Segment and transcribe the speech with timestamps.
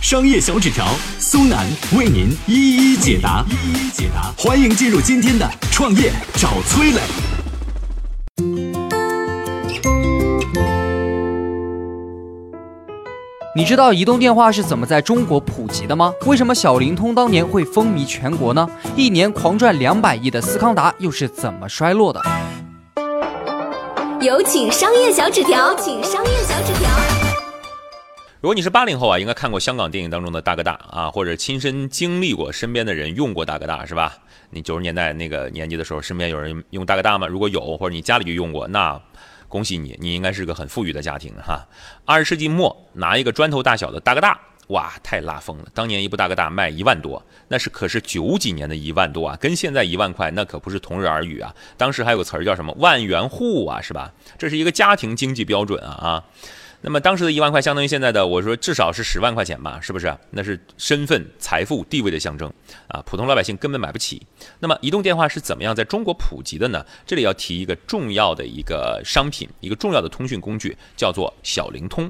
[0.00, 0.86] 商业小纸条，
[1.18, 3.44] 苏南为您一一解答。
[3.50, 7.00] 一一解答，欢迎进入今天的创业找崔磊。
[13.56, 16.14] 你知道移动电话是怎么在中国普及的吗？
[16.26, 18.66] 为什么小灵通当年会风靡全国呢？
[18.94, 22.22] 一年狂赚两百亿的斯康达又是怎么衰落的？
[24.20, 27.27] 有请商业小纸条，请商业小纸条。
[28.40, 34.16] 如果你是八零后啊，应该看过香港电影当中的大哥大啊，或者亲身经历过身边的人用过大哥大是吧？
[34.50, 37.26] 你九十年代那个年纪的时候，身边有人用大哥大吗？
[37.26, 39.00] 如果有，或者你家里就用过，那
[39.48, 41.66] 恭喜你，你应该是个很富裕的家庭哈。
[42.04, 45.64] 二十世纪末拿一个砖头大小的大哥大，哇，太拉风了！
[45.74, 51.52] 当年一部大哥大卖一万多，那是可是九几年的一万多啊，跟现在一万块那可不是同日而语啊。
[51.76, 54.12] 当时还有个词儿叫什么万元户啊，是吧？
[54.38, 56.24] 这是一个家庭经济标准啊啊。
[56.80, 60.16] 那么当时的一万块相当于现在的，我说至少是十万块钱吧，是不是？
[60.30, 62.52] 那是身份、财富、地位的象征
[62.86, 63.02] 啊！
[63.04, 64.22] 普通老百姓根本买不起。
[64.60, 66.86] 那么移动电话是怎么样在中国普及的呢？
[67.04, 72.08] 这里要提一个重要的一个商品，一个重要的通讯工具，叫做小灵通。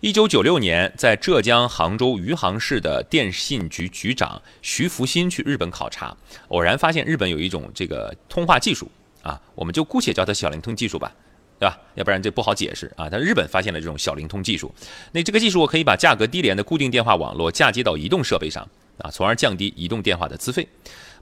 [0.00, 6.16] 一九九六年，在浙江杭州余杭市的电信局局长徐福新去日本考察，
[6.48, 8.90] 偶然发现日本有一种这个通话技术
[9.22, 11.12] 啊，我们就姑且叫它小灵通技术吧。
[11.58, 11.78] 对吧？
[11.94, 13.08] 要不然这不好解释啊。
[13.10, 14.72] 但日本发现了这种小灵通技术，
[15.12, 18.66] 那这个技术可以把价格低廉的固定电话网络嫁接到移动设备上
[18.98, 20.68] 啊，从而降低移动电话的资费。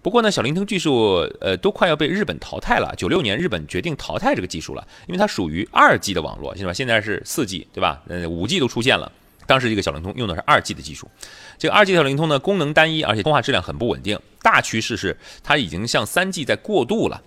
[0.02, 2.94] 不过呢，小灵通技术呃都快要被日本淘汰了。
[2.96, 6.72] 九六年日本决定淘汰这个技术了，因为它属于二 G 的网络，是吧？
[6.72, 8.02] 现在是四 G，对吧？
[8.06, 9.10] 呃，五 G 都出现了。
[9.46, 11.10] 当时这个小灵通用的是二 G 的技术，
[11.58, 14.20] 这个二 G 小灵通呢，功能单一，而且通话质量很不稳定。
[14.42, 17.22] 大趋势是它已经向三 G 在过渡了。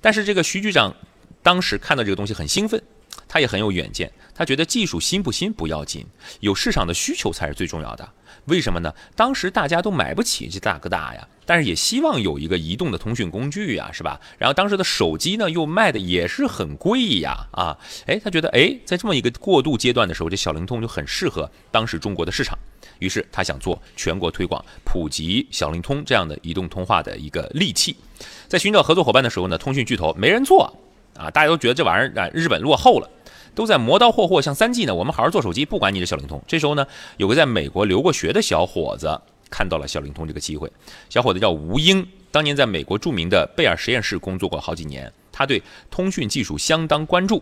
[0.00, 0.94] 但是这个徐局长。
[1.42, 2.82] 当时看到这个东西很兴奋，
[3.28, 4.10] 他也很有远见。
[4.34, 6.06] 他觉得技术新不新不要紧，
[6.40, 8.08] 有市场的需求才是最重要的。
[8.46, 8.92] 为什么呢？
[9.14, 14.18] 当时大家都买不起这大哥大呀，但是也希望有一个移动的通讯工具呀，是吧？
[14.38, 22.58] 然后当时的手机呢又卖的也是很贵呀，啊，哎，他觉得哎，在这么一个过渡阶段的时候，这小灵通就很适合当时中国的市场。
[22.98, 27.94] 于是他想做全国推广、普及小灵通这样的移动通话的一个利器。
[28.48, 30.74] 在寻找合作伙伴的时候呢，通讯巨头没人做。
[31.22, 33.08] 啊，大家都觉得这玩意儿啊，日本落后了，
[33.54, 34.94] 都在磨刀霍霍像三 G 呢。
[34.94, 36.42] 我们好好做手机，不管你这小灵通。
[36.48, 36.84] 这时候呢，
[37.16, 40.70] 有个在美国留过学的小伙子看到了小灵通这个机会。
[41.08, 47.40] 小伙子叫吴英，当年在美国著名的贝尔实验室工作过好几年，他对通讯技术相当关注。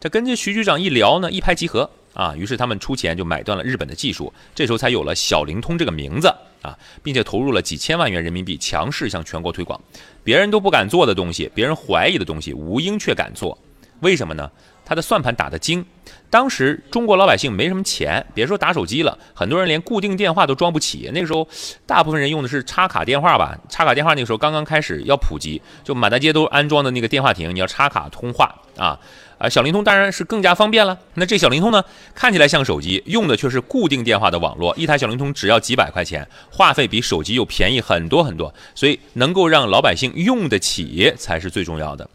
[0.00, 6.32] 这跟这徐局长一聊呢，一拍即合啊，于是他们出钱就买断了日本的技术，这时候才有了小灵通这个名字。
[6.62, 9.80] 啊，并且投入了几千万元人民币，强势向全国推广。
[10.22, 13.56] 别人都不敢做的东西，别人怀疑的东西，吴英却敢做。
[14.00, 14.50] 为什么呢？
[14.90, 15.86] 他的算盘打得精。
[16.30, 21.08] 当时中国老百姓没什么钱，别说打手机了，很多人连固定电话都装不起。
[21.14, 21.46] 那个时候，
[21.86, 23.56] 大部分人用的是插卡电话吧？
[23.68, 28.98] 插卡电话那个时候刚刚开始要普及，就满大街都安装的那个电话亭，你要插卡通话啊。
[29.38, 30.98] 啊，小灵通当然是更加方便了。
[31.14, 34.74] 那这小灵通呢，看起来像手机，用的却是固定电话的网络。
[34.76, 42.10] 一台小灵通只要几百块钱，话费比手机又便宜很多很多，所以能够让老百姓用得起才是最重要的。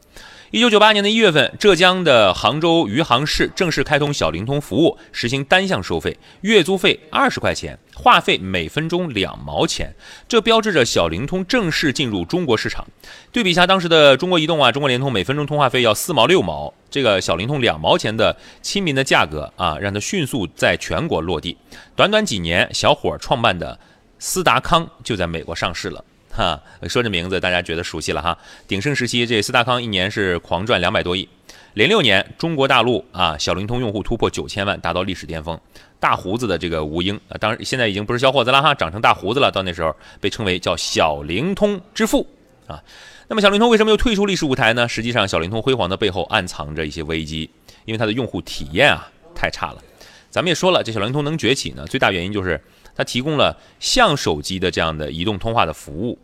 [0.51, 9.95] 一九九八年的一月份，浙江的杭州余杭市正式开通小灵通服务，实行单向收费，月租费二十块钱，话费每分钟两毛钱。
[10.27, 12.85] 这标志着小灵通正式进入中国市场。
[13.31, 21.57] 对比一下当时的中国移动啊、中国联通，每分钟通话费要四毛六毛，这个小灵通两毛钱的亲民的价格啊，让它迅速在全国落地。
[21.95, 23.79] 短短几年，小伙创办的
[24.19, 26.05] 思达康就在美国上市了。
[26.35, 28.37] 哈，说这名字大家觉得熟悉了哈。
[28.67, 31.27] 鼎盛时期，这斯达康一年是狂赚两百多亿。
[31.73, 35.59] 零六年，中国大陆啊，小灵通用户突破九千万，达到历史巅峰。
[35.99, 39.51] 大胡子的这个吴英啊，当然现在已经不是小伙子了哈，长成大胡子了。
[39.51, 42.25] 到那时候被称为叫小灵通之父
[42.67, 42.81] 啊。
[43.27, 44.87] 那么小灵通为什么又退出历史舞台呢？
[44.87, 47.49] 实际上，小灵通辉煌的背后暗藏着一些危机，
[47.85, 49.81] 因为它的用户体验啊太差了。
[50.29, 52.61] 咱们也说了，这小灵通能崛起呢，最大原因就是
[52.95, 56.17] 它提供了像手机的这样的移动通话的服务。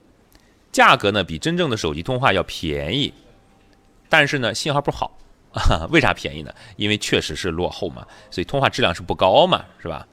[0.71, 3.13] 价格呢比真正的手机通话要便宜，
[4.07, 5.17] 但是呢信号不好，
[5.53, 6.53] 啊 为啥便宜呢？
[6.77, 10.07] 因为确实是落后嘛，所以通话质量是不高嘛，是吧？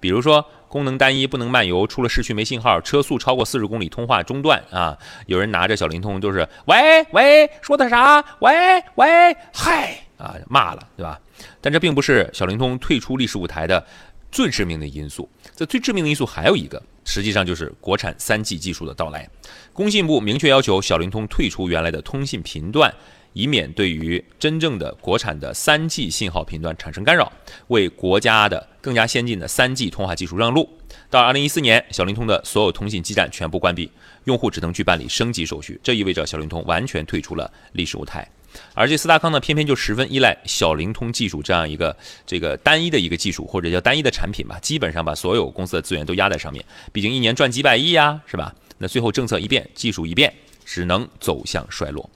[0.00, 4.98] 比如说功能单一，不能漫游，出了市区没信号，车速超过四十公里，通话中断啊！
[5.26, 8.22] 有人拿着小灵通就是喂喂，说的啥？
[8.40, 11.20] 喂喂，嗨啊，骂了，对吧？
[11.60, 13.86] 但这并不是小灵通退出历史舞台的
[14.32, 15.28] 最致命的因素。
[15.54, 19.28] 这最致命的因素还有一个，实际上就是国产三 G 技术的到来。
[19.72, 22.92] 工信部明确要求小灵通退出原来的通信频段。
[23.34, 27.32] 以免对于真正的国产的三 G 信号频段产生干扰，
[27.68, 30.68] 为国家的更加先进的三 G 通话技术让路。
[31.08, 33.90] 到二零一四年，小灵通的所有通信基站全部关闭，
[34.24, 38.30] 用户只能去办理升级手续，这意味着小灵通完全退出了历史舞台。
[38.74, 41.96] 而这斯达康呢，偏偏就十分依赖小灵通技术这样一个
[42.26, 46.64] 这个单一的一个技术，或者叫单一的产品吧，基本上把所有公司的资源都压在上面。
[46.92, 48.54] 毕竟一年赚几百亿呀，是吧？
[48.78, 50.32] 那最后政策一变，技术一变，
[50.64, 52.08] 只能走向衰落。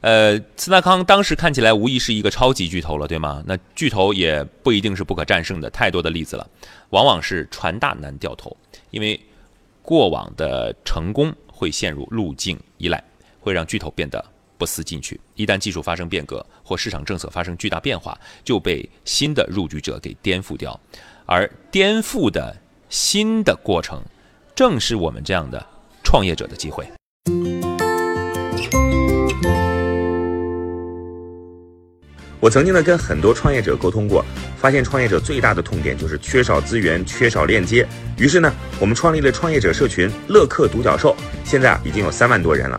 [0.00, 3.42] 呃，斯达康当时看起来无疑是一个超级巨头了，对吗？
[3.46, 6.46] 那巨头也不一定是不可战胜的，太多的例子了，
[6.90, 8.54] 往往是船大难掉头，
[8.90, 9.18] 因为
[9.80, 13.02] 过往的成功会陷入路径依赖，
[13.40, 14.22] 会让巨头变得
[14.56, 15.20] 不思进取。
[15.34, 20.78] 一旦技术发生变革或市场政策发生巨大变化，就被新的入局者给颠覆掉，
[21.26, 22.56] 而颠覆的
[22.88, 24.02] 新的过程，
[24.54, 25.64] 正是我们这样的
[26.02, 26.86] 创业者的机会。
[32.40, 34.22] 我曾经呢跟很多创业者沟通过，
[34.58, 37.88] 发现创业者最大的痛点就是缺少资源、缺少链接。
[38.18, 42.78] 于是呢，我们创立了创业者社群“乐客独角兽”，现在啊已经有三万多人了。